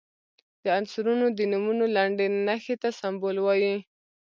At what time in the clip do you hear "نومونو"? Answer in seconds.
1.51-1.85